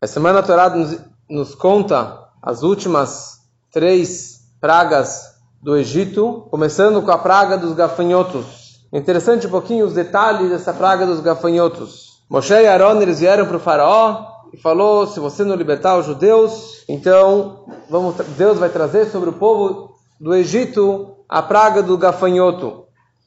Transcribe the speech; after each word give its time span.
A 0.00 0.06
semana 0.06 0.44
Torá 0.44 0.70
nos, 0.70 0.96
nos 1.28 1.56
conta 1.56 2.28
as 2.40 2.62
últimas 2.62 3.40
três 3.72 4.42
pragas 4.60 5.34
do 5.60 5.76
Egito, 5.76 6.46
começando 6.52 7.02
com 7.02 7.10
a 7.10 7.18
praga 7.18 7.58
dos 7.58 7.72
gafanhotos. 7.72 8.86
Interessante 8.92 9.48
um 9.48 9.50
pouquinho 9.50 9.84
os 9.84 9.94
detalhes 9.94 10.50
dessa 10.50 10.72
praga 10.72 11.04
dos 11.04 11.18
gafanhotos. 11.18 12.22
Moshe 12.30 12.54
e 12.54 12.68
Aaron 12.68 13.02
eles 13.02 13.18
vieram 13.18 13.44
para 13.44 13.56
o 13.56 13.60
faraó 13.60 14.24
e 14.52 14.56
falou: 14.56 15.04
se 15.08 15.18
você 15.18 15.42
não 15.42 15.56
libertar 15.56 15.98
os 15.98 16.06
judeus, 16.06 16.84
então 16.88 17.64
vamos, 17.90 18.14
Deus 18.36 18.56
vai 18.56 18.68
trazer 18.68 19.06
sobre 19.06 19.30
o 19.30 19.32
povo 19.32 19.96
do 20.20 20.32
Egito 20.32 21.16
a 21.28 21.42
praga 21.42 21.82
do 21.82 21.98
gafanhoto 21.98 22.84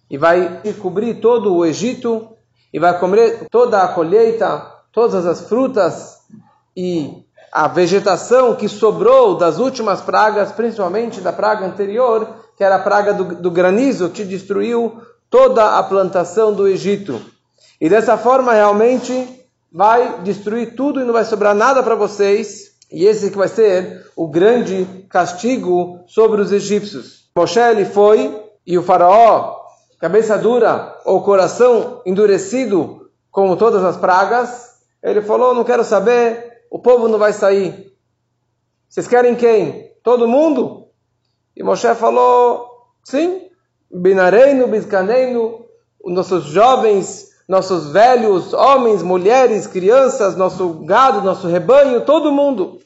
e 0.10 0.18
vai 0.18 0.62
cobrir 0.82 1.16
todo 1.16 1.54
o 1.54 1.66
Egito 1.66 2.30
e 2.74 2.80
vai 2.80 2.98
comer 2.98 3.50
toda 3.52 3.84
a 3.84 3.90
colheita, 3.90 4.72
todas 4.94 5.26
as 5.26 5.42
frutas 5.42 6.22
e 6.76 7.26
a 7.52 7.68
vegetação 7.68 8.56
que 8.56 8.70
sobrou 8.70 9.36
das 9.36 9.60
últimas 9.60 10.02
pragas, 10.02 10.52
principalmente 10.52 11.20
da 11.20 11.34
praga 11.34 11.66
anterior, 11.66 12.28
que 12.56 12.64
era 12.64 12.76
a 12.76 12.80
praga 12.80 13.14
do, 13.14 13.36
do 13.36 13.52
granizo, 13.52 14.10
que 14.10 14.24
destruiu 14.24 15.02
toda 15.30 15.78
a 15.78 15.84
plantação 15.84 16.54
do 16.54 16.68
Egito. 16.68 17.22
E 17.80 17.90
dessa 17.90 18.18
forma, 18.18 18.54
realmente, 18.54 19.42
vai 19.72 20.22
destruir 20.22 20.76
tudo 20.76 21.02
e 21.02 21.04
não 21.04 21.14
vai 21.14 21.26
sobrar 21.26 21.56
nada 21.56 21.82
para 21.82 21.96
vocês. 21.96 22.72
E 22.92 23.06
esse 23.06 23.32
que 23.32 23.38
vai 23.38 23.48
ser 23.48 24.06
o 24.16 24.28
grande 24.28 24.86
castigo 25.10 26.04
sobre 26.08 26.42
os 26.42 26.52
egípcios. 26.52 27.26
Moshe 27.36 27.60
ele 27.60 27.86
foi 27.86 28.38
e 28.68 28.78
o 28.78 28.84
faraó, 28.84 29.62
cabeça 30.00 30.38
dura 30.38 30.98
ou 31.06 31.24
coração 31.24 32.02
endurecido, 32.06 33.10
como 33.32 33.56
todas 33.56 33.84
as 33.84 33.96
pragas, 33.96 34.72
ele 35.02 35.22
falou: 35.22 35.56
Não 35.56 35.64
quero 35.64 35.84
saber, 35.84 36.51
o 36.72 36.80
povo 36.80 37.10
não 37.10 37.20
vai 37.20 37.34
sair. 37.34 37.92
Vocês 38.88 39.06
querem 39.06 39.36
quem? 39.36 39.92
Todo 40.02 40.28
mundo? 40.28 40.88
E 41.54 41.62
Moshe 41.62 41.94
falou, 41.96 42.66
sim, 43.04 43.50
Binareino, 43.92 44.68
Biscaneino, 44.68 45.66
nossos 46.06 46.46
jovens, 46.46 47.28
nossos 47.46 47.92
velhos, 47.92 48.54
homens, 48.54 49.04
mulheres, 49.04 49.68
crianças, 49.68 50.38
nosso 50.38 50.86
gado, 50.86 51.22
nosso 51.22 51.46
rebanho, 51.46 52.06
todo 52.06 52.32
mundo. 52.32 52.80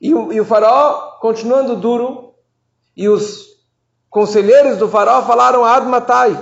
E 0.00 0.14
o, 0.14 0.32
e 0.32 0.40
o 0.40 0.44
faraó, 0.44 1.18
continuando 1.20 1.74
duro, 1.74 2.34
e 2.96 3.08
os 3.08 3.46
conselheiros 4.08 4.78
do 4.78 4.88
faraó 4.88 5.22
falaram, 5.22 5.64
Admatai, 5.64 6.38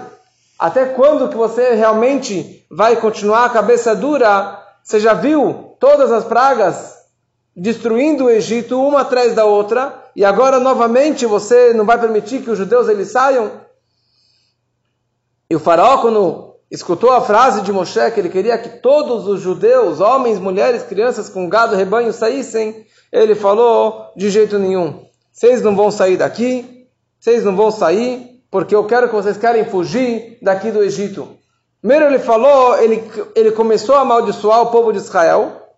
até 0.58 0.84
quando 0.84 1.30
que 1.30 1.36
você 1.36 1.74
realmente 1.74 2.66
vai 2.70 2.96
continuar 2.96 3.46
a 3.46 3.50
cabeça 3.50 3.96
dura? 3.96 4.63
Você 4.84 5.00
já 5.00 5.14
viu 5.14 5.76
todas 5.80 6.12
as 6.12 6.24
pragas 6.24 6.94
destruindo 7.56 8.24
o 8.26 8.30
Egito 8.30 8.78
uma 8.78 9.00
atrás 9.00 9.34
da 9.34 9.46
outra, 9.46 10.04
e 10.14 10.22
agora 10.22 10.60
novamente 10.60 11.24
você 11.24 11.72
não 11.72 11.86
vai 11.86 11.98
permitir 11.98 12.42
que 12.42 12.50
os 12.50 12.58
judeus 12.58 12.86
eles 12.88 13.10
saiam? 13.10 13.50
E 15.48 15.56
o 15.56 15.58
faraó, 15.58 15.98
quando 15.98 16.56
escutou 16.70 17.12
a 17.12 17.22
frase 17.22 17.62
de 17.62 17.72
Moshe, 17.72 18.10
que 18.10 18.20
ele 18.20 18.28
queria 18.28 18.58
que 18.58 18.80
todos 18.80 19.26
os 19.26 19.40
judeus, 19.40 20.00
homens, 20.00 20.38
mulheres, 20.38 20.82
crianças 20.82 21.30
com 21.30 21.48
gado, 21.48 21.74
rebanho, 21.74 22.12
saíssem, 22.12 22.84
ele 23.10 23.34
falou, 23.34 24.12
de 24.14 24.28
jeito 24.28 24.58
nenhum, 24.58 25.06
vocês 25.32 25.62
não 25.62 25.74
vão 25.74 25.90
sair 25.90 26.18
daqui, 26.18 26.88
vocês 27.18 27.42
não 27.42 27.56
vão 27.56 27.70
sair, 27.70 28.42
porque 28.50 28.74
eu 28.74 28.84
quero 28.84 29.08
que 29.08 29.14
vocês 29.14 29.38
querem 29.38 29.64
fugir 29.64 30.38
daqui 30.42 30.70
do 30.70 30.82
Egito. 30.82 31.38
Primeiro 31.84 32.06
ele 32.06 32.18
falou, 32.18 32.78
ele, 32.78 33.04
ele 33.36 33.50
começou 33.50 33.94
a 33.94 34.00
amaldiçoar 34.00 34.62
o 34.62 34.70
povo 34.70 34.90
de 34.90 35.00
Israel, 35.00 35.68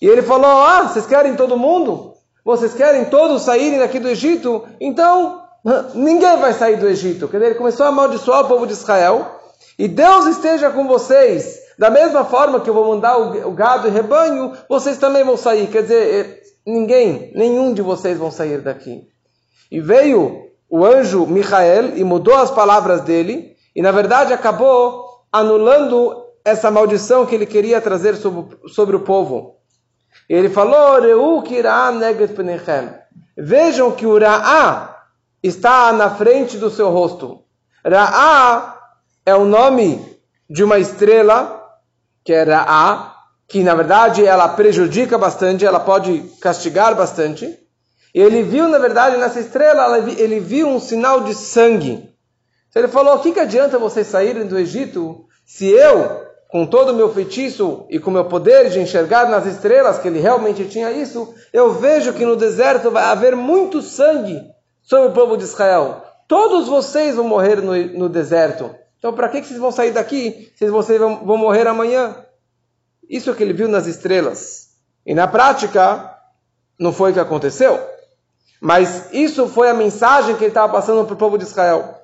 e 0.00 0.06
ele 0.06 0.22
falou: 0.22 0.46
Ah, 0.46 0.82
vocês 0.82 1.04
querem 1.04 1.34
todo 1.34 1.58
mundo? 1.58 2.14
Vocês 2.44 2.74
querem 2.74 3.06
todos 3.06 3.42
saírem 3.42 3.80
daqui 3.80 3.98
do 3.98 4.08
Egito? 4.08 4.64
Então, 4.80 5.42
ninguém 5.94 6.36
vai 6.36 6.52
sair 6.52 6.76
do 6.76 6.86
Egito. 6.86 7.26
Quer 7.26 7.38
dizer, 7.38 7.50
ele 7.50 7.58
começou 7.58 7.84
a 7.84 7.88
amaldiçoar 7.88 8.44
o 8.44 8.48
povo 8.48 8.68
de 8.68 8.74
Israel. 8.74 9.40
E 9.76 9.88
Deus 9.88 10.26
esteja 10.26 10.70
com 10.70 10.86
vocês. 10.86 11.58
Da 11.76 11.90
mesma 11.90 12.24
forma 12.24 12.60
que 12.60 12.70
eu 12.70 12.74
vou 12.74 12.86
mandar 12.86 13.18
o 13.18 13.50
gado 13.50 13.88
e 13.88 13.90
rebanho, 13.90 14.52
vocês 14.68 14.96
também 14.96 15.24
vão 15.24 15.36
sair. 15.36 15.66
Quer 15.66 15.82
dizer, 15.82 16.14
eh, 16.14 16.42
ninguém, 16.64 17.32
nenhum 17.34 17.74
de 17.74 17.82
vocês 17.82 18.16
vão 18.16 18.30
sair 18.30 18.60
daqui. 18.60 19.02
E 19.72 19.80
veio 19.80 20.46
o 20.70 20.84
anjo 20.84 21.26
Michael 21.26 21.98
e 21.98 22.04
mudou 22.04 22.36
as 22.36 22.52
palavras 22.52 23.00
dele. 23.00 23.56
E 23.74 23.82
na 23.82 23.90
verdade 23.90 24.32
acabou 24.32 25.05
anulando 25.38 26.24
essa 26.44 26.70
maldição 26.70 27.26
que 27.26 27.34
ele 27.34 27.46
queria 27.46 27.80
trazer 27.80 28.16
sobre, 28.16 28.56
sobre 28.68 28.96
o 28.96 29.00
povo. 29.00 29.56
Ele 30.28 30.48
falou. 30.48 31.00
Vejam 33.36 33.92
que 33.92 34.06
o 34.06 34.18
Ra'á 34.18 34.96
está 35.42 35.92
na 35.92 36.10
frente 36.10 36.56
do 36.56 36.70
seu 36.70 36.90
rosto. 36.90 37.42
Ra'á 37.84 38.78
é 39.24 39.34
o 39.34 39.44
nome 39.44 40.04
de 40.48 40.64
uma 40.64 40.78
estrela, 40.78 41.62
que 42.24 42.32
é 42.32 42.42
Ra'á, 42.42 43.14
que 43.48 43.62
na 43.62 43.74
verdade 43.74 44.24
ela 44.24 44.48
prejudica 44.48 45.18
bastante, 45.18 45.64
ela 45.64 45.80
pode 45.80 46.20
castigar 46.40 46.94
bastante. 46.94 47.58
Ele 48.14 48.42
viu, 48.42 48.68
na 48.68 48.78
verdade, 48.78 49.16
nessa 49.18 49.40
estrela, 49.40 49.98
ele 49.98 50.40
viu 50.40 50.68
um 50.68 50.80
sinal 50.80 51.20
de 51.20 51.34
sangue. 51.34 52.08
Ele 52.74 52.88
falou: 52.88 53.16
o 53.16 53.18
que, 53.20 53.32
que 53.32 53.40
adianta 53.40 53.78
vocês 53.78 54.06
saírem 54.06 54.46
do 54.46 54.58
Egito 54.58 55.25
se 55.46 55.68
eu 55.68 56.26
com 56.48 56.66
todo 56.66 56.90
o 56.90 56.94
meu 56.94 57.12
feitiço 57.12 57.86
e 57.88 57.98
com 57.98 58.10
o 58.10 58.12
meu 58.12 58.24
poder 58.24 58.68
de 58.70 58.80
enxergar 58.80 59.28
nas 59.28 59.46
estrelas, 59.46 59.98
que 59.98 60.08
ele 60.08 60.18
realmente 60.18 60.68
tinha 60.68 60.90
isso, 60.90 61.32
eu 61.52 61.72
vejo 61.72 62.12
que 62.12 62.24
no 62.24 62.36
deserto 62.36 62.90
vai 62.90 63.04
haver 63.04 63.34
muito 63.36 63.80
sangue 63.80 64.42
sobre 64.82 65.08
o 65.08 65.12
povo 65.12 65.36
de 65.36 65.44
Israel. 65.44 66.02
Todos 66.28 66.68
vocês 66.68 67.14
vão 67.14 67.26
morrer 67.26 67.62
no, 67.62 67.74
no 67.98 68.08
deserto. 68.08 68.74
Então, 68.98 69.12
para 69.12 69.28
que, 69.28 69.42
vocês 69.44 69.58
vão 69.58 69.70
sair 69.70 69.92
daqui 69.92 70.52
se 70.56 70.68
vocês 70.68 70.98
vão, 70.98 71.24
vão 71.24 71.36
morrer 71.36 71.66
amanhã? 71.66 72.24
Isso 73.08 73.34
que 73.34 73.42
ele 73.42 73.52
viu 73.52 73.68
nas 73.68 73.86
estrelas. 73.86 74.70
E 75.04 75.14
na 75.14 75.28
prática, 75.28 76.12
não 76.78 76.92
foi 76.92 77.10
o 77.10 77.14
que 77.14 77.20
aconteceu. 77.20 77.78
Mas 78.60 79.12
isso 79.12 79.46
foi 79.48 79.68
a 79.68 79.74
mensagem 79.74 80.34
que 80.34 80.42
ele 80.42 80.50
estava 80.50 80.72
passando 80.72 81.04
para 81.04 81.14
o 81.14 81.18
povo 81.18 81.38
de 81.38 81.44
Israel. 81.44 82.00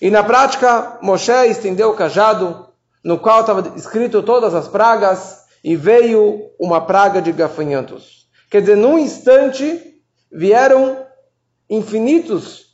E 0.00 0.10
na 0.10 0.22
prática, 0.22 0.98
Moshe 1.00 1.32
estendeu 1.46 1.90
o 1.90 1.94
cajado 1.94 2.71
no 3.04 3.18
qual 3.18 3.40
estava 3.40 3.72
escrito 3.76 4.22
todas 4.22 4.54
as 4.54 4.68
pragas, 4.68 5.42
e 5.64 5.76
veio 5.76 6.50
uma 6.58 6.80
praga 6.80 7.22
de 7.22 7.30
gafanhotos. 7.30 8.26
Quer 8.50 8.60
dizer, 8.60 8.76
num 8.76 8.98
instante 8.98 9.80
vieram 10.30 11.06
infinitos 11.70 12.66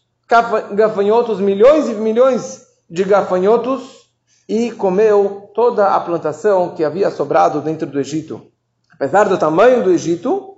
gafanhotos, 0.73 1.41
milhões 1.41 1.89
e 1.89 1.95
milhões 1.95 2.63
de 2.89 3.05
gafanhotos, 3.05 3.99
e 4.49 4.71
comeu 4.73 5.51
toda 5.55 5.89
a 5.89 6.01
plantação 6.01 6.75
que 6.75 6.83
havia 6.83 7.11
sobrado 7.11 7.61
dentro 7.61 7.87
do 7.87 8.01
Egito. 8.01 8.43
Apesar 8.93 9.29
do 9.29 9.39
tamanho 9.39 9.85
do 9.85 9.91
Egito, 9.91 10.57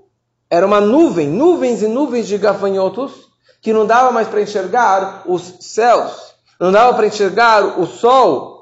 era 0.48 0.66
uma 0.66 0.80
nuvem, 0.80 1.28
nuvens 1.28 1.82
e 1.82 1.88
nuvens 1.88 2.26
de 2.26 2.38
gafanhotos, 2.38 3.28
que 3.60 3.72
não 3.72 3.86
dava 3.86 4.10
mais 4.10 4.28
para 4.28 4.40
enxergar 4.40 5.24
os 5.26 5.56
céus, 5.60 6.34
não 6.58 6.72
dava 6.72 6.94
para 6.94 7.06
enxergar 7.06 7.80
o 7.80 7.86
sol, 7.86 8.59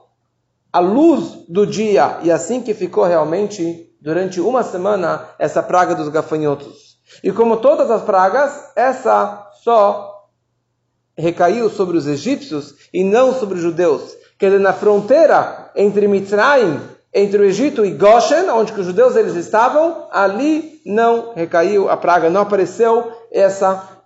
a 0.78 0.80
luz 0.80 1.44
do 1.48 1.66
dia, 1.66 2.18
e 2.22 2.30
assim 2.30 2.62
que 2.62 2.72
ficou 2.72 3.04
realmente 3.04 3.90
durante 4.00 4.40
uma 4.40 4.62
semana 4.62 5.28
essa 5.36 5.60
praga 5.60 5.92
dos 5.92 6.08
gafanhotos. 6.08 6.98
E 7.22 7.32
como 7.32 7.56
todas 7.56 7.90
as 7.90 8.02
pragas, 8.02 8.70
essa 8.76 9.44
só 9.64 10.28
recaiu 11.16 11.68
sobre 11.68 11.96
os 11.96 12.06
egípcios 12.06 12.74
e 12.94 13.02
não 13.02 13.34
sobre 13.34 13.56
os 13.56 13.60
judeus. 13.60 14.16
Quer 14.38 14.50
dizer, 14.50 14.60
na 14.60 14.72
fronteira 14.72 15.72
entre 15.74 16.06
Mitzrayim, 16.06 16.80
entre 17.12 17.40
o 17.40 17.44
Egito 17.44 17.84
e 17.84 17.90
Goshen, 17.90 18.48
onde 18.50 18.72
os 18.72 18.86
judeus 18.86 19.16
eles 19.16 19.34
estavam, 19.34 20.06
ali 20.12 20.80
não 20.86 21.32
recaiu 21.34 21.90
a 21.90 21.96
praga, 21.96 22.30
não 22.30 22.42
apareceu 22.42 23.10
essa 23.32 23.97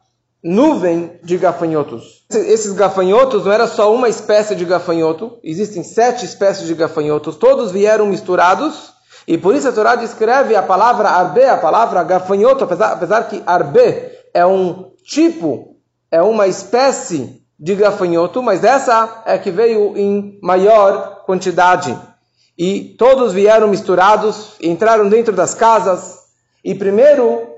nuvem 0.43 1.19
de 1.23 1.39
gafanhotos. 1.39 2.25
Esses 2.31 2.73
gafanhotos 2.73 3.44
não 3.44 3.53
era 3.53 3.67
só 3.67 3.94
uma 3.94 4.09
espécie 4.09 4.55
de 4.56 4.65
gafanhoto, 4.65 5.39
existem 5.43 5.83
sete 5.83 6.25
espécies 6.25 6.67
de 6.67 6.75
gafanhotos, 6.75 7.37
todos 7.37 7.71
vieram 7.71 8.06
misturados, 8.06 8.93
e 9.27 9.39
por 9.39 9.55
isso 9.55 9.69
a 9.69 9.73
Torá 9.73 9.94
descreve 9.94 10.56
a 10.56 10.62
palavra 10.62 11.09
arbe, 11.09 11.44
a 11.44 11.56
palavra 11.56 12.03
gafanhoto, 12.03 12.65
apesar, 12.65 12.93
apesar 12.93 13.29
que 13.29 13.43
arbe 13.47 14.11
é 14.35 14.44
um 14.44 14.91
tipo, 15.05 15.77
é 16.11 16.21
uma 16.21 16.49
espécie 16.49 17.41
de 17.59 17.77
gafanhoto, 17.77 18.43
mas 18.43 18.65
essa 18.65 19.23
é 19.25 19.38
que 19.38 19.50
veio 19.50 19.97
em 19.97 20.38
maior 20.43 21.23
quantidade. 21.25 21.97
E 22.59 22.97
todos 22.99 23.33
vieram 23.33 23.69
misturados, 23.69 24.55
entraram 24.61 25.09
dentro 25.09 25.33
das 25.33 25.55
casas, 25.55 26.19
e 26.65 26.75
primeiro 26.75 27.51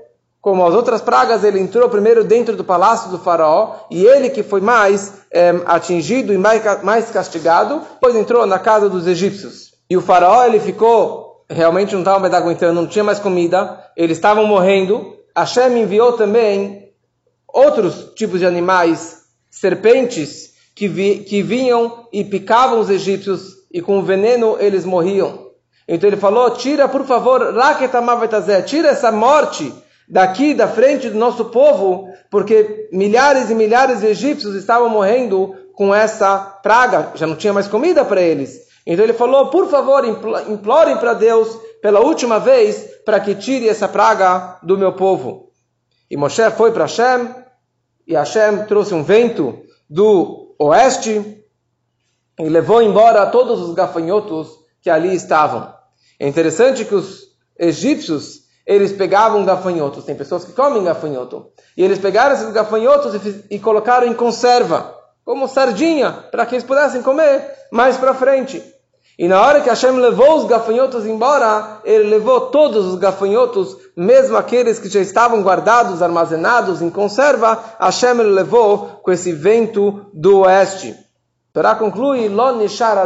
como 0.45 0.63
as 0.63 0.75
outras 0.75 1.01
pragas, 1.01 1.43
ele 1.43 1.59
entrou 1.59 1.89
primeiro 1.89 2.23
dentro 2.23 2.55
do 2.55 2.63
palácio 2.63 3.09
do 3.09 3.17
faraó, 3.17 3.77
e 3.89 4.05
ele 4.05 4.29
que 4.29 4.43
foi 4.43 4.61
mais 4.61 5.15
é, 5.31 5.49
atingido 5.65 6.31
e 6.31 6.37
mais, 6.37 6.83
mais 6.83 7.09
castigado, 7.09 7.81
depois 7.93 8.15
entrou 8.15 8.45
na 8.45 8.59
casa 8.59 8.87
dos 8.87 9.07
egípcios. 9.07 9.71
E 9.89 9.97
o 9.97 10.03
faraó, 10.03 10.45
ele 10.45 10.59
ficou 10.59 11.43
realmente 11.49 11.93
não 11.93 12.01
estavam 12.01 12.19
mais 12.19 12.33
aguentando, 12.35 12.79
não 12.79 12.87
tinha 12.87 13.03
mais 13.03 13.17
comida, 13.17 13.83
eles 13.97 14.19
estavam 14.19 14.45
morrendo. 14.45 15.15
Hashem 15.35 15.81
enviou 15.81 16.13
também 16.13 16.91
outros 17.51 18.13
tipos 18.13 18.39
de 18.39 18.45
animais, 18.45 19.23
serpentes, 19.49 20.51
que, 20.75 20.87
vi, 20.87 21.23
que 21.27 21.41
vinham 21.41 22.05
e 22.13 22.23
picavam 22.23 22.79
os 22.79 22.91
egípcios 22.91 23.65
e 23.73 23.81
com 23.81 23.97
o 23.97 24.03
veneno 24.03 24.57
eles 24.59 24.85
morriam. 24.85 25.47
Então 25.87 26.07
ele 26.07 26.17
falou: 26.17 26.51
tira, 26.51 26.87
por 26.87 27.03
favor, 27.03 27.51
tira 28.67 28.89
essa 28.89 29.11
morte 29.11 29.73
daqui 30.07 30.53
da 30.53 30.67
frente 30.67 31.09
do 31.09 31.17
nosso 31.17 31.45
povo, 31.45 32.09
porque 32.29 32.89
milhares 32.91 33.49
e 33.49 33.55
milhares 33.55 33.99
de 33.99 34.07
egípcios 34.07 34.55
estavam 34.55 34.89
morrendo 34.89 35.55
com 35.73 35.93
essa 35.93 36.37
praga, 36.37 37.11
já 37.15 37.27
não 37.27 37.35
tinha 37.35 37.53
mais 37.53 37.67
comida 37.67 38.05
para 38.05 38.21
eles. 38.21 38.65
Então 38.85 39.03
ele 39.03 39.13
falou: 39.13 39.49
por 39.49 39.67
favor, 39.67 40.05
implorem 40.47 40.97
para 40.97 41.13
Deus 41.13 41.57
pela 41.81 41.99
última 41.99 42.39
vez 42.39 42.87
para 43.05 43.19
que 43.19 43.35
tire 43.35 43.67
essa 43.67 43.87
praga 43.87 44.57
do 44.63 44.77
meu 44.77 44.93
povo. 44.93 45.51
E 46.09 46.15
Moshe 46.15 46.49
foi 46.51 46.71
para 46.71 46.85
Hashem, 46.85 47.29
e 48.07 48.13
Hashem 48.13 48.65
trouxe 48.67 48.93
um 48.93 49.03
vento 49.03 49.59
do 49.89 50.55
oeste 50.59 51.43
e 52.39 52.49
levou 52.49 52.81
embora 52.81 53.25
todos 53.27 53.59
os 53.61 53.73
gafanhotos 53.73 54.49
que 54.81 54.89
ali 54.89 55.15
estavam. 55.15 55.73
É 56.19 56.27
interessante 56.27 56.85
que 56.85 56.95
os 56.95 57.23
egípcios 57.57 58.44
eles 58.65 58.91
pegavam 58.91 59.45
gafanhotos. 59.45 60.05
Tem 60.05 60.15
pessoas 60.15 60.43
que 60.43 60.53
comem 60.53 60.83
gafanhoto. 60.83 61.47
E 61.77 61.83
eles 61.83 61.99
pegaram 61.99 62.33
esses 62.33 62.51
gafanhotos 62.51 63.13
e, 63.13 63.45
e 63.51 63.59
colocaram 63.59 64.07
em 64.07 64.13
conserva, 64.13 64.95
como 65.23 65.47
sardinha, 65.47 66.11
para 66.31 66.45
que 66.45 66.55
eles 66.55 66.65
pudessem 66.65 67.01
comer 67.01 67.49
mais 67.71 67.97
para 67.97 68.13
frente. 68.13 68.63
E 69.17 69.29
na 69.29 69.41
hora 69.41 69.61
que 69.61 69.69
Hashem 69.69 69.91
levou 69.91 70.37
os 70.37 70.45
gafanhotos 70.45 71.05
embora, 71.05 71.79
ele 71.85 72.09
levou 72.09 72.47
todos 72.47 72.85
os 72.85 72.95
gafanhotos, 72.95 73.77
mesmo 73.95 74.35
aqueles 74.35 74.77
que 74.77 74.89
já 74.89 74.99
estavam 74.99 75.41
guardados, 75.41 76.01
armazenados 76.01 76.81
em 76.81 76.89
conserva, 76.89 77.63
Hashem 77.79 78.13
levou 78.15 78.99
com 79.01 79.11
esse 79.11 79.31
vento 79.31 80.05
do 80.13 80.39
oeste. 80.39 80.95
Torá 81.53 81.75
conclui, 81.75 82.27
Lo 82.27 82.57
nishar 82.57 82.97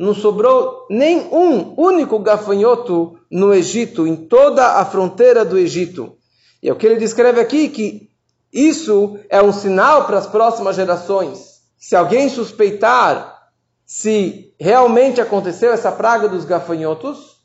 Não 0.00 0.14
sobrou 0.14 0.86
nem 0.88 1.28
um 1.30 1.74
único 1.76 2.18
gafanhoto 2.20 3.18
no 3.30 3.52
Egito, 3.52 4.06
em 4.06 4.16
toda 4.16 4.78
a 4.78 4.84
fronteira 4.86 5.44
do 5.44 5.58
Egito. 5.58 6.16
E 6.62 6.70
é 6.70 6.72
o 6.72 6.76
que 6.76 6.86
ele 6.86 6.96
descreve 6.96 7.38
aqui, 7.38 7.68
que 7.68 8.08
isso 8.50 9.18
é 9.28 9.42
um 9.42 9.52
sinal 9.52 10.06
para 10.06 10.16
as 10.16 10.26
próximas 10.26 10.76
gerações. 10.76 11.60
Se 11.76 11.94
alguém 11.94 12.30
suspeitar 12.30 13.42
se 13.84 14.54
realmente 14.58 15.20
aconteceu 15.20 15.70
essa 15.70 15.92
praga 15.92 16.30
dos 16.30 16.46
gafanhotos, 16.46 17.36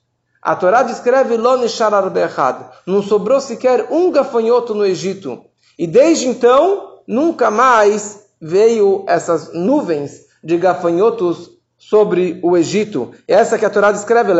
a 0.42 0.56
Torá 0.56 0.82
descreve 0.82 1.36
não 2.88 3.04
sobrou 3.04 3.42
sequer 3.42 3.92
um 3.92 4.10
gafanhoto 4.12 4.74
no 4.74 4.86
Egito. 4.86 5.44
E 5.78 5.86
desde 5.86 6.30
então, 6.30 7.00
nunca 7.06 7.52
mais 7.52 8.28
veio 8.40 9.04
essas 9.10 9.54
nuvens 9.54 10.22
de 10.42 10.56
gafanhotos 10.56 11.55
sobre 11.90 12.40
o 12.42 12.58
Egito. 12.58 13.12
Essa 13.28 13.60
que 13.60 13.66
a 13.66 13.70
Torá 13.70 13.92
descreve, 13.92 14.34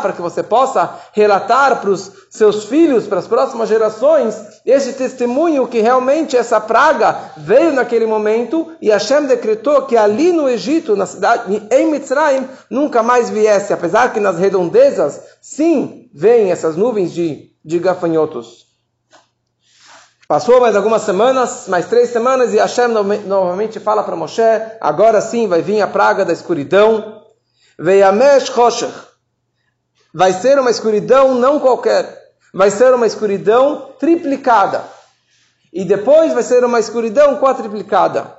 para 0.00 0.12
que 0.12 0.22
você 0.22 0.42
possa 0.42 0.98
relatar 1.12 1.80
para 1.80 1.90
os 1.90 2.10
seus 2.30 2.64
filhos, 2.64 3.06
para 3.06 3.18
as 3.18 3.26
próximas 3.26 3.68
gerações, 3.68 4.34
esse 4.64 4.94
testemunho 4.94 5.68
que 5.68 5.80
realmente 5.80 6.36
essa 6.36 6.60
praga 6.60 7.32
veio 7.36 7.72
naquele 7.72 8.06
momento 8.06 8.72
e 8.80 8.88
Hashem 8.88 9.26
decretou 9.26 9.82
que 9.82 9.96
ali 9.96 10.32
no 10.32 10.48
Egito, 10.48 10.96
na 10.96 11.04
cidade, 11.04 11.62
em 11.70 11.90
Mitzrayim, 11.90 12.48
nunca 12.70 13.02
mais 13.02 13.28
viesse, 13.28 13.72
apesar 13.72 14.12
que 14.14 14.20
nas 14.20 14.38
redondezas, 14.38 15.20
sim, 15.42 16.08
vêm 16.14 16.50
essas 16.50 16.74
nuvens 16.76 17.12
de, 17.12 17.50
de 17.62 17.78
gafanhotos. 17.78 18.65
Passou 20.28 20.60
mais 20.60 20.74
algumas 20.74 21.02
semanas, 21.02 21.68
mais 21.68 21.86
três 21.86 22.10
semanas, 22.10 22.52
e 22.52 22.58
Hashem 22.58 22.88
novamente 22.88 23.78
fala 23.78 24.02
para 24.02 24.16
Moshe: 24.16 24.42
agora 24.80 25.20
sim 25.20 25.46
vai 25.46 25.62
vir 25.62 25.80
a 25.80 25.86
praga 25.86 26.24
da 26.24 26.32
escuridão. 26.32 27.22
Veiamesh 27.78 28.48
Roshech. 28.48 28.92
Vai 30.12 30.32
ser 30.32 30.58
uma 30.58 30.70
escuridão 30.70 31.34
não 31.34 31.60
qualquer, 31.60 32.32
vai 32.52 32.70
ser 32.70 32.92
uma 32.92 33.06
escuridão 33.06 33.92
triplicada. 34.00 34.82
E 35.72 35.84
depois 35.84 36.32
vai 36.32 36.42
ser 36.42 36.64
uma 36.64 36.80
escuridão 36.80 37.38
quadriplicada. 37.38 38.36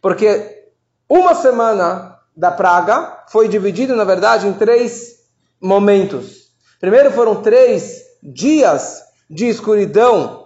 Porque 0.00 0.64
uma 1.08 1.34
semana 1.34 2.16
da 2.34 2.50
praga 2.50 3.24
foi 3.28 3.48
dividida, 3.48 3.94
na 3.94 4.04
verdade, 4.04 4.46
em 4.46 4.52
três 4.54 5.16
momentos. 5.60 6.52
Primeiro 6.80 7.10
foram 7.10 7.42
três 7.42 8.00
dias 8.22 9.02
de 9.28 9.46
escuridão 9.48 10.41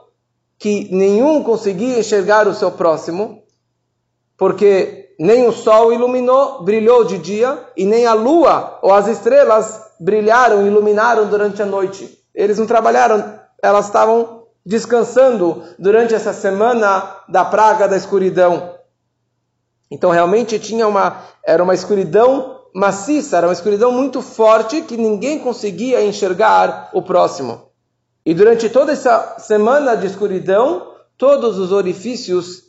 que 0.58 0.88
nenhum 0.92 1.42
conseguia 1.42 1.98
enxergar 1.98 2.48
o 2.48 2.54
seu 2.54 2.70
próximo, 2.70 3.42
porque 4.36 5.14
nem 5.18 5.46
o 5.46 5.52
sol 5.52 5.92
iluminou, 5.92 6.62
brilhou 6.62 7.04
de 7.04 7.18
dia, 7.18 7.58
e 7.76 7.84
nem 7.84 8.06
a 8.06 8.14
lua 8.14 8.78
ou 8.82 8.92
as 8.92 9.06
estrelas 9.06 9.82
brilharam, 9.98 10.66
iluminaram 10.66 11.26
durante 11.26 11.62
a 11.62 11.66
noite. 11.66 12.18
Eles 12.34 12.58
não 12.58 12.66
trabalharam, 12.66 13.38
elas 13.62 13.86
estavam 13.86 14.44
descansando 14.64 15.62
durante 15.78 16.14
essa 16.14 16.32
semana 16.32 17.20
da 17.28 17.44
praga 17.44 17.86
da 17.86 17.96
escuridão. 17.96 18.74
Então 19.90 20.10
realmente 20.10 20.58
tinha 20.58 20.86
uma 20.86 21.22
era 21.44 21.62
uma 21.62 21.74
escuridão 21.74 22.60
maciça, 22.74 23.36
era 23.36 23.46
uma 23.46 23.52
escuridão 23.52 23.92
muito 23.92 24.20
forte 24.20 24.82
que 24.82 24.96
ninguém 24.96 25.38
conseguia 25.38 26.04
enxergar 26.04 26.90
o 26.92 27.00
próximo. 27.00 27.70
E 28.26 28.34
durante 28.34 28.68
toda 28.68 28.90
essa 28.90 29.36
semana 29.38 29.96
de 29.96 30.08
escuridão, 30.08 30.94
todos 31.16 31.60
os 31.60 31.70
orifícios 31.70 32.64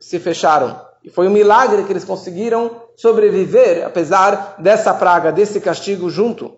se 0.00 0.18
fecharam. 0.18 0.80
E 1.04 1.10
foi 1.10 1.28
um 1.28 1.30
milagre 1.30 1.84
que 1.84 1.92
eles 1.92 2.04
conseguiram 2.04 2.70
sobreviver, 2.96 3.84
apesar 3.84 4.56
dessa 4.58 4.94
praga, 4.94 5.30
desse 5.30 5.60
castigo 5.60 6.08
junto. 6.08 6.56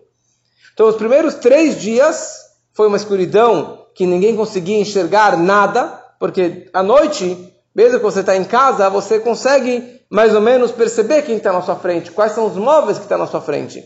Então, 0.73 0.87
os 0.87 0.95
primeiros 0.95 1.35
três 1.35 1.81
dias 1.81 2.45
foi 2.71 2.87
uma 2.87 2.95
escuridão 2.95 3.87
que 3.93 4.05
ninguém 4.05 4.37
conseguia 4.37 4.79
enxergar 4.79 5.37
nada, 5.37 5.87
porque 6.17 6.69
à 6.73 6.81
noite, 6.81 7.53
mesmo 7.75 7.97
que 7.97 8.05
você 8.05 8.21
está 8.21 8.37
em 8.37 8.45
casa, 8.45 8.89
você 8.89 9.19
consegue 9.19 9.99
mais 10.09 10.33
ou 10.33 10.39
menos 10.39 10.71
perceber 10.71 11.23
quem 11.23 11.35
está 11.35 11.51
na 11.51 11.61
sua 11.61 11.75
frente, 11.75 12.09
quais 12.09 12.31
são 12.31 12.45
os 12.45 12.55
móveis 12.55 12.97
que 12.97 13.03
estão 13.03 13.17
na 13.17 13.27
sua 13.27 13.41
frente. 13.41 13.83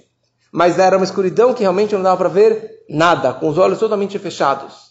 Mas 0.51 0.77
era 0.77 0.95
uma 0.95 1.05
escuridão 1.05 1.55
que 1.55 1.61
realmente 1.61 1.95
não 1.95 2.03
dava 2.03 2.17
para 2.17 2.29
ver 2.29 2.78
nada, 2.89 3.33
com 3.33 3.47
os 3.47 3.57
olhos 3.57 3.79
totalmente 3.79 4.17
fechados. 4.17 4.89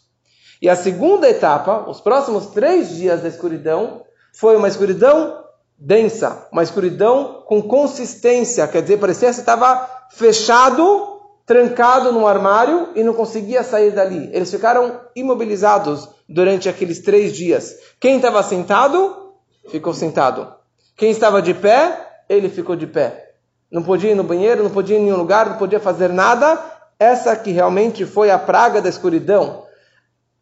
E 0.63 0.69
a 0.69 0.77
segunda 0.77 1.29
etapa, 1.29 1.89
os 1.89 2.01
próximos 2.01 2.47
três 2.47 2.91
dias 2.91 3.23
da 3.23 3.29
escuridão, 3.29 4.03
foi 4.33 4.57
uma 4.57 4.69
escuridão 4.69 5.45
densa, 5.77 6.49
uma 6.53 6.63
escuridão 6.63 7.45
com 7.47 7.63
consistência, 7.63 8.67
quer 8.67 8.83
dizer, 8.83 8.99
parecia 8.99 9.29
que 9.29 9.35
você 9.35 9.41
estava 9.41 9.89
fechado, 10.11 11.21
trancado 11.47 12.13
num 12.13 12.27
armário 12.27 12.89
e 12.95 13.05
não 13.05 13.15
conseguia 13.15 13.63
sair 13.63 13.93
dali. 13.93 14.29
Eles 14.33 14.51
ficaram 14.51 15.01
imobilizados 15.15 16.09
durante 16.29 16.69
aqueles 16.69 17.01
três 17.01 17.33
dias. 17.35 17.77
Quem 18.01 18.17
estava 18.17 18.43
sentado, 18.43 19.33
ficou 19.71 19.95
sentado. 19.95 20.53
Quem 20.97 21.11
estava 21.11 21.41
de 21.41 21.55
pé, 21.55 22.23
ele 22.29 22.49
ficou 22.49 22.75
de 22.75 22.87
pé. 22.87 23.33
Não 23.71 23.83
podia 23.83 24.11
ir 24.11 24.15
no 24.15 24.25
banheiro, 24.25 24.63
não 24.63 24.71
podia 24.71 24.97
ir 24.97 25.01
em 25.01 25.05
nenhum 25.05 25.17
lugar, 25.17 25.51
não 25.51 25.59
podia 25.59 25.79
fazer 25.79 26.09
nada, 26.09 26.61
essa 26.99 27.37
que 27.37 27.53
realmente 27.53 28.05
foi 28.05 28.31
a 28.31 28.39
praga 28.39 28.83
da 28.83 28.89
escuridão, 28.89 29.65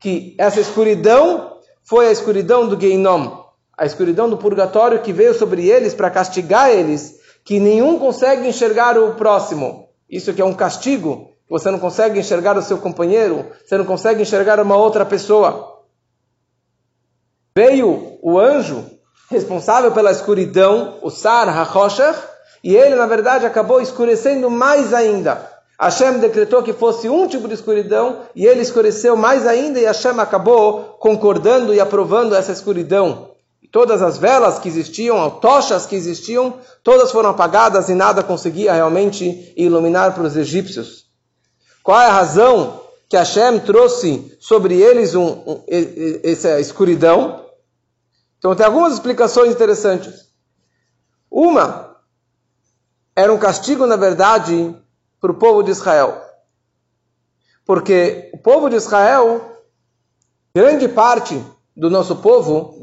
que 0.01 0.35
essa 0.39 0.61
escuridão 0.61 1.59
foi 1.85 2.09
a 2.09 2.13
escuridão 2.13 2.67
do 2.67 2.81
Geinom, 2.81 3.45
a 3.77 3.85
escuridão 3.85 4.29
do 4.29 4.39
purgatório 4.39 5.03
que 5.03 5.13
veio 5.13 5.35
sobre 5.35 5.69
eles 5.69 5.95
para 5.95 6.11
castigar 6.11 6.71
eles, 6.71 7.17
que 7.45 7.61
nenhum 7.61 7.99
consegue 7.99 8.49
enxergar 8.49 8.99
o 8.99 9.15
próximo. 9.15 9.89
Isso 10.09 10.33
que 10.33 10.41
é 10.41 10.45
um 10.45 10.55
castigo, 10.55 11.31
você 11.49 11.71
não 11.71 11.79
consegue 11.79 12.19
enxergar 12.19 12.57
o 12.57 12.63
seu 12.63 12.79
companheiro, 12.79 13.47
você 13.65 13.77
não 13.77 13.85
consegue 13.85 14.23
enxergar 14.23 14.59
uma 14.59 14.77
outra 14.77 15.05
pessoa. 15.05 15.85
Veio 17.55 18.19
o 18.23 18.39
anjo 18.39 18.85
responsável 19.31 19.93
pela 19.93 20.11
escuridão, 20.11 20.99
o 21.03 21.11
Sar 21.11 21.49
HaChoshech, 21.49 22.19
e 22.63 22.75
ele, 22.75 22.95
na 22.95 23.07
verdade, 23.07 23.47
acabou 23.47 23.81
escurecendo 23.81 24.51
mais 24.51 24.93
ainda. 24.95 25.56
Hashem 25.79 26.19
decretou 26.19 26.63
que 26.63 26.73
fosse 26.73 27.09
um 27.09 27.29
tipo 27.29 27.47
de 27.47 27.55
escuridão 27.55 28.23
e 28.35 28.47
ele 28.47 28.63
escureceu 28.63 29.15
mais 29.17 29.47
ainda 29.47 29.79
e 29.79 29.85
Hashem 29.85 30.19
acabou 30.19 30.97
concordando 30.99 31.75
e 31.75 31.81
aprovando 31.81 32.35
essa 32.35 32.53
escuridão. 32.53 33.31
todas 33.71 34.01
as 34.01 34.17
velas 34.17 34.59
que 34.59 34.69
existiam, 34.69 35.29
tochas 35.29 35.85
que 35.85 35.95
existiam, 35.95 36.55
todas 36.83 37.13
foram 37.13 37.31
apagadas 37.31 37.91
e 37.91 37.95
nada 37.95 38.23
conseguia 38.23 38.73
realmente 38.73 39.53
iluminar 39.55 40.15
para 40.15 40.23
os 40.23 40.37
egípcios. 40.37 41.05
Qual 41.83 42.01
é 42.01 42.07
a 42.07 42.13
razão 42.13 42.81
que 43.07 43.17
Hashem 43.17 43.61
trouxe 43.61 44.35
sobre 44.41 44.81
eles 44.81 45.15
um, 45.15 45.27
um, 45.27 45.63
essa 46.23 46.59
escuridão? 46.59 47.45
Então 48.39 48.55
tem 48.55 48.65
algumas 48.65 48.95
explicações 48.95 49.53
interessantes. 49.53 50.27
Uma 51.31 51.97
era 53.15 53.33
um 53.33 53.39
castigo, 53.39 53.87
na 53.87 53.97
verdade, 53.97 54.75
para 55.27 55.33
o 55.33 55.35
povo 55.35 55.63
de 55.63 55.73
Israel. 55.73 56.23
Porque 57.65 58.31
o 58.33 58.39
povo 58.39 58.71
de 58.71 58.77
Israel, 58.77 59.41
grande 60.55 60.87
parte 60.87 61.43
do 61.77 61.91
nosso 61.91 62.17
povo, 62.17 62.79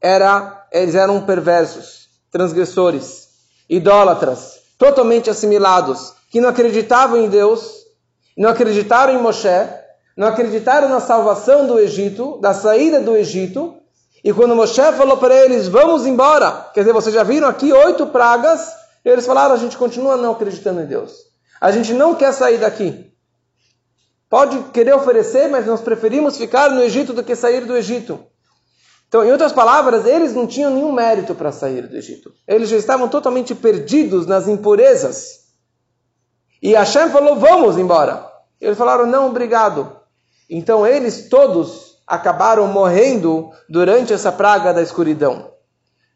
era, 0.00 0.66
eles 0.72 0.94
eram 0.94 1.26
perversos, 1.26 2.08
transgressores, 2.30 3.28
idólatras, 3.68 4.60
totalmente 4.78 5.28
assimilados, 5.28 6.14
que 6.30 6.40
não 6.40 6.48
acreditavam 6.48 7.18
em 7.18 7.28
Deus, 7.28 7.84
não 8.36 8.48
acreditaram 8.48 9.14
em 9.14 9.22
Moshe, 9.22 9.48
não 10.16 10.28
acreditaram 10.28 10.88
na 10.88 11.00
salvação 11.00 11.66
do 11.66 11.78
Egito, 11.78 12.38
da 12.40 12.54
saída 12.54 12.98
do 13.00 13.14
Egito, 13.14 13.76
e 14.22 14.32
quando 14.32 14.56
Moshe 14.56 14.80
falou 14.92 15.18
para 15.18 15.34
eles, 15.34 15.68
vamos 15.68 16.06
embora, 16.06 16.70
quer 16.72 16.80
dizer, 16.80 16.94
vocês 16.94 17.14
já 17.14 17.22
viram 17.22 17.46
aqui 17.46 17.70
oito 17.74 18.06
pragas, 18.06 18.72
eles 19.04 19.26
falaram, 19.26 19.54
a 19.54 19.58
gente 19.58 19.76
continua 19.76 20.16
não 20.16 20.32
acreditando 20.32 20.80
em 20.80 20.86
Deus. 20.86 21.33
A 21.60 21.70
gente 21.70 21.92
não 21.92 22.14
quer 22.14 22.32
sair 22.32 22.58
daqui. 22.58 23.12
Pode 24.28 24.58
querer 24.72 24.94
oferecer, 24.94 25.48
mas 25.48 25.66
nós 25.66 25.80
preferimos 25.80 26.36
ficar 26.36 26.70
no 26.70 26.82
Egito 26.82 27.12
do 27.12 27.22
que 27.22 27.36
sair 27.36 27.64
do 27.64 27.76
Egito. 27.76 28.18
Então, 29.08 29.24
em 29.24 29.30
outras 29.30 29.52
palavras, 29.52 30.06
eles 30.06 30.34
não 30.34 30.46
tinham 30.46 30.72
nenhum 30.72 30.90
mérito 30.90 31.34
para 31.34 31.52
sair 31.52 31.86
do 31.86 31.96
Egito. 31.96 32.32
Eles 32.48 32.68
já 32.68 32.76
estavam 32.76 33.08
totalmente 33.08 33.54
perdidos 33.54 34.26
nas 34.26 34.48
impurezas. 34.48 35.44
E 36.60 36.72
Hashem 36.72 37.10
falou: 37.10 37.36
vamos 37.36 37.78
embora. 37.78 38.28
Eles 38.60 38.76
falaram: 38.76 39.06
não, 39.06 39.28
obrigado. 39.28 39.96
Então, 40.50 40.84
eles 40.84 41.28
todos 41.28 41.98
acabaram 42.06 42.66
morrendo 42.66 43.50
durante 43.68 44.12
essa 44.12 44.32
praga 44.32 44.74
da 44.74 44.82
escuridão. 44.82 45.52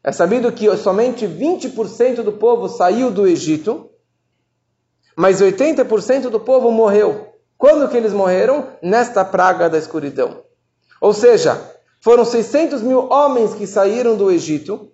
É 0.03 0.11
sabido 0.11 0.51
que 0.51 0.75
somente 0.77 1.25
20% 1.25 2.21
do 2.21 2.33
povo 2.33 2.67
saiu 2.67 3.11
do 3.11 3.27
Egito, 3.27 3.89
mas 5.15 5.41
80% 5.41 6.29
do 6.29 6.39
povo 6.39 6.71
morreu. 6.71 7.33
Quando 7.57 7.89
que 7.89 7.97
eles 7.97 8.13
morreram? 8.13 8.67
Nesta 8.81 9.25
praga 9.25 9.69
da 9.69 9.77
escuridão. 9.77 10.43
Ou 11.01 11.13
seja, 11.13 11.59
foram 12.01 12.23
600 12.23 12.81
mil 12.81 13.09
homens 13.09 13.53
que 13.53 13.67
saíram 13.67 14.15
do 14.15 14.31
Egito. 14.31 14.91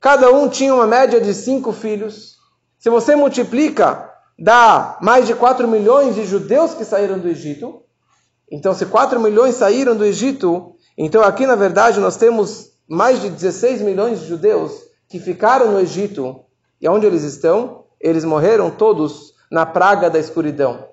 Cada 0.00 0.30
um 0.32 0.48
tinha 0.48 0.74
uma 0.74 0.86
média 0.86 1.20
de 1.20 1.32
cinco 1.32 1.72
filhos. 1.72 2.36
Se 2.78 2.90
você 2.90 3.14
multiplica, 3.14 4.10
dá 4.36 4.98
mais 5.00 5.26
de 5.26 5.34
4 5.34 5.68
milhões 5.68 6.16
de 6.16 6.24
judeus 6.24 6.74
que 6.74 6.84
saíram 6.84 7.18
do 7.18 7.28
Egito. 7.28 7.82
Então, 8.50 8.74
se 8.74 8.86
4 8.86 9.20
milhões 9.20 9.54
saíram 9.54 9.96
do 9.96 10.04
Egito, 10.04 10.74
então 10.98 11.22
aqui 11.22 11.46
na 11.46 11.54
verdade 11.54 12.00
nós 12.00 12.16
temos 12.16 12.72
mais 12.88 13.20
de 13.20 13.30
16 13.30 13.80
milhões 13.80 14.20
de 14.20 14.26
judeus 14.26 14.72
que 15.08 15.20
ficaram 15.20 15.70
no 15.70 15.80
Egito. 15.80 16.44
E 16.80 16.88
onde 16.88 17.06
eles 17.06 17.22
estão? 17.22 17.81
Eles 18.02 18.24
morreram 18.24 18.70
todos 18.70 19.32
na 19.50 19.64
praga 19.64 20.10
da 20.10 20.18
escuridão. 20.18 20.84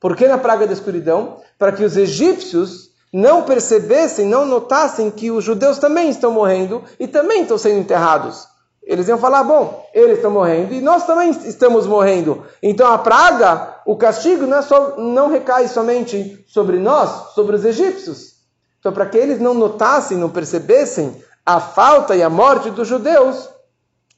Por 0.00 0.16
que 0.16 0.26
na 0.26 0.36
praga 0.36 0.66
da 0.66 0.72
escuridão? 0.72 1.36
Para 1.58 1.72
que 1.72 1.84
os 1.84 1.96
egípcios 1.96 2.90
não 3.12 3.42
percebessem, 3.42 4.26
não 4.26 4.44
notassem 4.44 5.10
que 5.10 5.30
os 5.30 5.44
judeus 5.44 5.78
também 5.78 6.10
estão 6.10 6.32
morrendo 6.32 6.82
e 6.98 7.06
também 7.06 7.42
estão 7.42 7.56
sendo 7.56 7.78
enterrados. 7.78 8.46
Eles 8.82 9.08
iam 9.08 9.18
falar: 9.18 9.42
bom, 9.42 9.88
eles 9.94 10.16
estão 10.16 10.30
morrendo 10.30 10.74
e 10.74 10.80
nós 10.80 11.06
também 11.06 11.30
estamos 11.30 11.86
morrendo. 11.86 12.44
Então 12.62 12.92
a 12.92 12.98
praga, 12.98 13.80
o 13.86 13.96
castigo 13.96 14.46
não, 14.46 14.58
é 14.58 14.62
só, 14.62 14.96
não 14.96 15.28
recai 15.28 15.66
somente 15.68 16.44
sobre 16.48 16.78
nós, 16.78 17.32
sobre 17.34 17.56
os 17.56 17.64
egípcios. 17.64 18.36
Então, 18.78 18.92
para 18.92 19.06
que 19.06 19.18
eles 19.18 19.40
não 19.40 19.52
notassem, 19.52 20.16
não 20.16 20.30
percebessem 20.30 21.20
a 21.44 21.58
falta 21.58 22.14
e 22.14 22.22
a 22.22 22.30
morte 22.30 22.70
dos 22.70 22.86
judeus, 22.86 23.48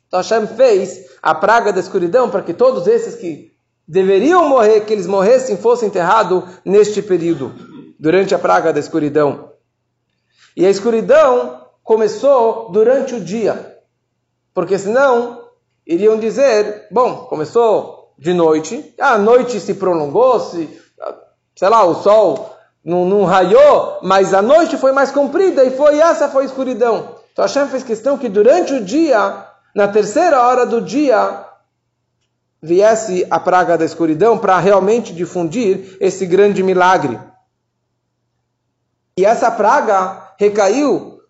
então 0.08 0.20
Hashem 0.20 0.46
fez 0.48 1.06
a 1.22 1.34
praga 1.34 1.72
da 1.72 1.80
escuridão 1.80 2.30
para 2.30 2.42
que 2.42 2.54
todos 2.54 2.86
esses 2.86 3.14
que 3.14 3.52
deveriam 3.86 4.48
morrer, 4.48 4.80
que 4.80 4.92
eles 4.92 5.06
morressem, 5.06 5.56
fossem 5.56 5.88
enterrados 5.88 6.42
neste 6.64 7.00
período 7.00 7.54
durante 7.98 8.34
a 8.34 8.38
praga 8.38 8.72
da 8.72 8.80
escuridão. 8.80 9.52
E 10.56 10.66
a 10.66 10.70
escuridão 10.70 11.66
começou 11.84 12.70
durante 12.70 13.14
o 13.14 13.20
dia, 13.20 13.78
porque 14.52 14.78
senão 14.78 15.42
iriam 15.86 16.18
dizer, 16.18 16.86
bom, 16.90 17.26
começou 17.28 18.12
de 18.18 18.34
noite, 18.34 18.94
a 18.98 19.16
noite 19.16 19.60
se 19.60 19.74
prolongou, 19.74 20.40
se, 20.40 20.68
sei 21.54 21.68
lá, 21.68 21.84
o 21.84 21.94
sol 21.94 22.54
não, 22.84 23.04
não 23.04 23.24
raiou, 23.24 23.98
mas 24.02 24.34
a 24.34 24.42
noite 24.42 24.76
foi 24.76 24.92
mais 24.92 25.10
comprida 25.10 25.64
e 25.64 25.70
foi 25.70 25.98
essa 25.98 26.28
foi 26.28 26.42
a 26.42 26.46
escuridão. 26.46 27.16
Então 27.32 27.44
Hashem 27.44 27.68
fez 27.68 27.84
questão 27.84 28.18
que 28.18 28.28
durante 28.28 28.74
o 28.74 28.84
dia, 28.84 29.47
na 29.78 29.86
terceira 29.86 30.42
hora 30.42 30.66
do 30.66 30.80
dia, 30.80 31.44
viesse 32.60 33.24
a 33.30 33.38
praga 33.38 33.78
da 33.78 33.84
escuridão 33.84 34.36
para 34.36 34.58
realmente 34.58 35.14
difundir 35.14 35.96
esse 36.00 36.26
grande 36.26 36.64
milagre. 36.64 37.16
E 39.16 39.24
essa 39.24 39.52
praga 39.52 40.34
recaiu 40.36 41.20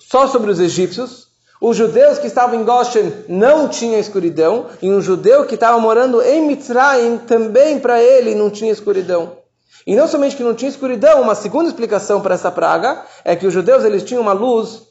só 0.00 0.26
sobre 0.26 0.50
os 0.50 0.58
egípcios. 0.58 1.28
Os 1.60 1.76
judeus 1.76 2.18
que 2.18 2.26
estavam 2.26 2.60
em 2.60 2.64
Goshen 2.64 3.24
não 3.28 3.68
tinham 3.68 4.00
escuridão. 4.00 4.66
E 4.82 4.90
um 4.90 5.00
judeu 5.00 5.46
que 5.46 5.54
estava 5.54 5.78
morando 5.78 6.20
em 6.20 6.44
Mitzrayim 6.44 7.18
também 7.18 7.78
para 7.78 8.02
ele 8.02 8.34
não 8.34 8.50
tinha 8.50 8.72
escuridão. 8.72 9.38
E 9.86 9.94
não 9.94 10.08
somente 10.08 10.34
que 10.34 10.42
não 10.42 10.54
tinha 10.54 10.68
escuridão, 10.68 11.22
uma 11.22 11.36
segunda 11.36 11.68
explicação 11.68 12.20
para 12.20 12.34
essa 12.34 12.50
praga 12.50 13.04
é 13.24 13.36
que 13.36 13.46
os 13.46 13.54
judeus 13.54 13.84
eles 13.84 14.02
tinham 14.02 14.22
uma 14.22 14.32
luz 14.32 14.82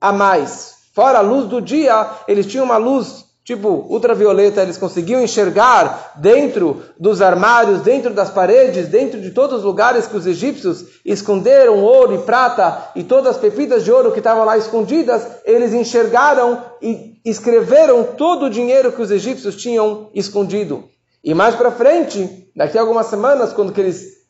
a 0.00 0.12
mais. 0.12 0.79
Fora 0.92 1.18
a 1.18 1.22
luz 1.22 1.46
do 1.46 1.60
dia, 1.60 2.10
eles 2.26 2.46
tinham 2.46 2.64
uma 2.64 2.76
luz 2.76 3.30
tipo 3.44 3.68
ultravioleta, 3.88 4.62
eles 4.62 4.76
conseguiam 4.76 5.22
enxergar 5.22 6.12
dentro 6.16 6.82
dos 6.98 7.20
armários, 7.20 7.80
dentro 7.80 8.12
das 8.12 8.30
paredes, 8.30 8.88
dentro 8.88 9.20
de 9.20 9.30
todos 9.30 9.58
os 9.58 9.64
lugares 9.64 10.06
que 10.06 10.16
os 10.16 10.26
egípcios 10.26 10.84
esconderam 11.04 11.82
ouro 11.82 12.14
e 12.14 12.18
prata 12.18 12.90
e 12.94 13.02
todas 13.02 13.34
as 13.34 13.38
pepitas 13.38 13.84
de 13.84 13.90
ouro 13.90 14.12
que 14.12 14.18
estavam 14.18 14.44
lá 14.44 14.56
escondidas, 14.56 15.26
eles 15.44 15.72
enxergaram 15.72 16.62
e 16.80 17.18
escreveram 17.24 18.04
todo 18.04 18.46
o 18.46 18.50
dinheiro 18.50 18.92
que 18.92 19.02
os 19.02 19.10
egípcios 19.10 19.56
tinham 19.56 20.10
escondido. 20.14 20.84
E 21.24 21.34
mais 21.34 21.54
para 21.54 21.72
frente, 21.72 22.50
daqui 22.54 22.78
a 22.78 22.80
algumas 22.82 23.06
semanas, 23.06 23.52
quando 23.52 23.76
eles 23.78 24.20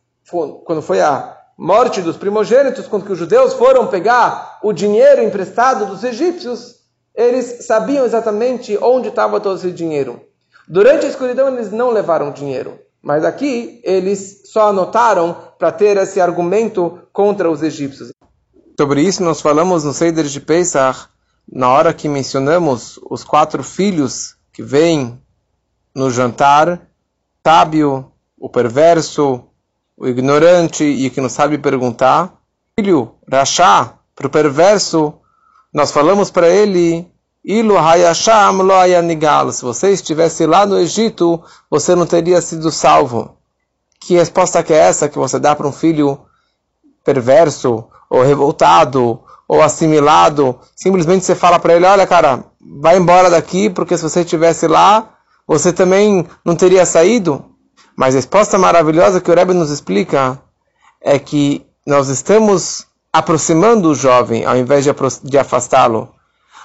quando 0.64 0.80
foi 0.80 1.00
a 1.00 1.39
morte 1.60 2.00
dos 2.00 2.16
primogênitos, 2.16 2.86
quando 2.86 3.06
os 3.10 3.18
judeus 3.18 3.52
foram 3.52 3.86
pegar 3.86 4.58
o 4.62 4.72
dinheiro 4.72 5.22
emprestado 5.22 5.84
dos 5.84 6.02
egípcios, 6.02 6.76
eles 7.14 7.66
sabiam 7.66 8.06
exatamente 8.06 8.78
onde 8.80 9.08
estava 9.08 9.38
todo 9.38 9.58
esse 9.58 9.70
dinheiro. 9.70 10.22
Durante 10.66 11.04
a 11.04 11.08
escuridão 11.10 11.48
eles 11.48 11.70
não 11.70 11.90
levaram 11.90 12.32
dinheiro, 12.32 12.78
mas 13.02 13.26
aqui 13.26 13.78
eles 13.84 14.44
só 14.46 14.70
anotaram 14.70 15.36
para 15.58 15.70
ter 15.70 15.98
esse 15.98 16.18
argumento 16.18 16.98
contra 17.12 17.50
os 17.50 17.62
egípcios. 17.62 18.10
Sobre 18.78 19.02
isso 19.02 19.22
nós 19.22 19.42
falamos 19.42 19.84
no 19.84 19.92
Seder 19.92 20.24
de 20.24 20.40
Pesach, 20.40 21.08
na 21.52 21.68
hora 21.68 21.92
que 21.92 22.08
mencionamos 22.08 22.98
os 23.10 23.22
quatro 23.22 23.62
filhos 23.62 24.34
que 24.50 24.62
vêm 24.62 25.20
no 25.94 26.10
jantar, 26.10 26.80
sábio, 27.46 28.10
o 28.38 28.48
perverso, 28.48 29.44
o 30.00 30.08
ignorante 30.08 30.82
e 30.82 31.10
que 31.10 31.20
não 31.20 31.28
sabe 31.28 31.58
perguntar. 31.58 32.32
Filho, 32.74 33.16
Rachá, 33.30 33.98
para 34.16 34.26
o 34.26 34.30
perverso, 34.30 35.12
nós 35.72 35.92
falamos 35.92 36.30
para 36.30 36.48
ele, 36.48 37.06
Ilu 37.44 37.76
hayasham 37.76 38.62
lo 38.62 38.72
hayanigal. 38.72 39.52
Se 39.52 39.62
você 39.62 39.90
estivesse 39.90 40.46
lá 40.46 40.64
no 40.64 40.78
Egito, 40.78 41.42
você 41.70 41.94
não 41.94 42.06
teria 42.06 42.40
sido 42.40 42.70
salvo. 42.70 43.36
Que 44.00 44.14
resposta 44.14 44.62
que 44.62 44.72
é 44.72 44.78
essa 44.78 45.06
que 45.06 45.18
você 45.18 45.38
dá 45.38 45.54
para 45.54 45.68
um 45.68 45.72
filho 45.72 46.18
perverso, 47.04 47.84
ou 48.08 48.22
revoltado, 48.22 49.20
ou 49.46 49.62
assimilado? 49.62 50.58
Simplesmente 50.74 51.26
você 51.26 51.34
fala 51.34 51.58
para 51.58 51.74
ele, 51.74 51.84
olha 51.84 52.06
cara, 52.06 52.46
vai 52.80 52.96
embora 52.96 53.28
daqui, 53.28 53.68
porque 53.68 53.98
se 53.98 54.02
você 54.02 54.20
estivesse 54.20 54.66
lá, 54.66 55.10
você 55.46 55.74
também 55.74 56.26
não 56.42 56.56
teria 56.56 56.86
saído. 56.86 57.49
Mas 58.00 58.14
a 58.14 58.18
resposta 58.18 58.56
maravilhosa 58.56 59.20
que 59.20 59.30
o 59.30 59.34
Rebbe 59.34 59.52
nos 59.52 59.68
explica 59.70 60.40
é 61.02 61.18
que 61.18 61.66
nós 61.86 62.08
estamos 62.08 62.86
aproximando 63.12 63.90
o 63.90 63.94
jovem 63.94 64.46
ao 64.46 64.56
invés 64.56 64.86
de 65.22 65.36
afastá-lo. 65.36 66.08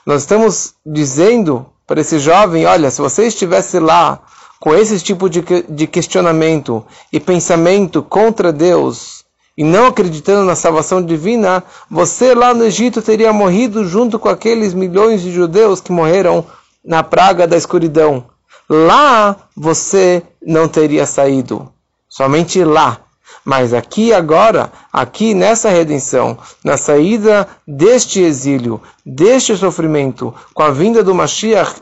Nós 0.05 0.21
estamos 0.21 0.75
dizendo 0.85 1.65
para 1.85 1.99
esse 1.99 2.19
jovem: 2.19 2.65
olha, 2.65 2.89
se 2.89 3.01
você 3.01 3.27
estivesse 3.27 3.79
lá 3.79 4.21
com 4.61 4.73
esse 4.73 4.97
tipo 5.01 5.29
de, 5.29 5.43
de 5.67 5.87
questionamento 5.87 6.85
e 7.11 7.19
pensamento 7.19 8.01
contra 8.01 8.53
Deus 8.53 9.25
e 9.57 9.63
não 9.65 9.87
acreditando 9.87 10.45
na 10.45 10.55
salvação 10.55 11.03
divina, 11.03 11.61
você 11.91 12.33
lá 12.33 12.53
no 12.53 12.63
Egito 12.63 13.01
teria 13.01 13.33
morrido 13.33 13.85
junto 13.85 14.17
com 14.17 14.29
aqueles 14.29 14.73
milhões 14.73 15.21
de 15.21 15.33
judeus 15.33 15.81
que 15.81 15.91
morreram 15.91 16.45
na 16.81 17.03
praga 17.03 17.45
da 17.45 17.57
escuridão. 17.57 18.23
Lá 18.69 19.35
você 19.55 20.23
não 20.45 20.67
teria 20.67 21.05
saído. 21.05 21.71
Somente 22.07 22.63
lá 22.63 23.05
mas 23.45 23.75
aqui 23.75 24.11
agora, 24.11 24.71
aqui 24.91 25.35
nessa 25.35 25.69
redenção, 25.69 26.35
na 26.63 26.77
saída 26.77 27.47
deste 27.67 28.19
exílio, 28.19 28.81
deste 29.05 29.55
sofrimento, 29.55 30.33
com 30.51 30.63
a 30.63 30.71
vinda 30.71 31.03
do 31.03 31.13
Mashiach, 31.13 31.81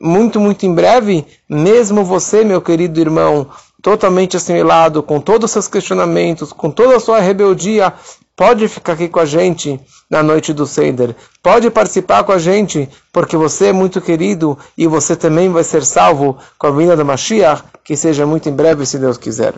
muito, 0.00 0.40
muito 0.40 0.66
em 0.66 0.74
breve, 0.74 1.24
mesmo 1.48 2.04
você, 2.04 2.44
meu 2.44 2.60
querido 2.60 3.00
irmão, 3.00 3.48
totalmente 3.84 4.34
assimilado, 4.34 5.02
com 5.02 5.20
todos 5.20 5.44
os 5.44 5.50
seus 5.50 5.68
questionamentos, 5.68 6.54
com 6.54 6.70
toda 6.70 6.96
a 6.96 7.00
sua 7.00 7.20
rebeldia, 7.20 7.92
pode 8.34 8.66
ficar 8.66 8.94
aqui 8.94 9.10
com 9.10 9.20
a 9.20 9.26
gente 9.26 9.78
na 10.10 10.22
noite 10.22 10.54
do 10.54 10.66
Seder. 10.66 11.14
Pode 11.42 11.70
participar 11.70 12.24
com 12.24 12.32
a 12.32 12.38
gente, 12.38 12.88
porque 13.12 13.36
você 13.36 13.66
é 13.66 13.72
muito 13.74 14.00
querido 14.00 14.58
e 14.76 14.86
você 14.86 15.14
também 15.14 15.50
vai 15.50 15.62
ser 15.62 15.84
salvo 15.84 16.38
com 16.58 16.66
a 16.66 16.70
vinda 16.70 16.96
do 16.96 17.04
Mashiach, 17.04 17.62
que 17.84 17.94
seja 17.94 18.24
muito 18.24 18.48
em 18.48 18.52
breve, 18.52 18.86
se 18.86 18.98
Deus 18.98 19.18
quiser. 19.18 19.52